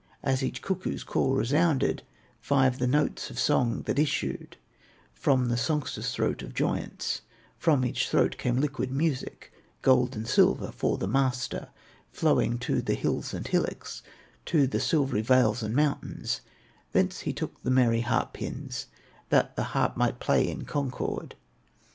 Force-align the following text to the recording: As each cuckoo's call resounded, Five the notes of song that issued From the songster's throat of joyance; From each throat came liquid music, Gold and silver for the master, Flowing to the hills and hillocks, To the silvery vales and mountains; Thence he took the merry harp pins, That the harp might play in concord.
As 0.23 0.41
each 0.41 0.63
cuckoo's 0.63 1.03
call 1.03 1.35
resounded, 1.35 2.01
Five 2.39 2.79
the 2.79 2.87
notes 2.87 3.29
of 3.29 3.37
song 3.37 3.83
that 3.83 3.99
issued 3.99 4.57
From 5.13 5.47
the 5.49 5.57
songster's 5.57 6.11
throat 6.11 6.41
of 6.41 6.55
joyance; 6.55 7.21
From 7.59 7.85
each 7.85 8.09
throat 8.09 8.35
came 8.39 8.57
liquid 8.59 8.89
music, 8.89 9.53
Gold 9.83 10.15
and 10.15 10.27
silver 10.27 10.71
for 10.71 10.97
the 10.97 11.05
master, 11.07 11.69
Flowing 12.11 12.57
to 12.61 12.81
the 12.81 12.95
hills 12.95 13.31
and 13.31 13.45
hillocks, 13.47 14.01
To 14.47 14.65
the 14.65 14.79
silvery 14.79 15.21
vales 15.21 15.61
and 15.61 15.75
mountains; 15.75 16.41
Thence 16.93 17.19
he 17.19 17.31
took 17.31 17.61
the 17.61 17.69
merry 17.69 18.01
harp 18.01 18.33
pins, 18.33 18.87
That 19.29 19.55
the 19.55 19.65
harp 19.77 19.97
might 19.97 20.19
play 20.19 20.49
in 20.49 20.65
concord. 20.65 21.35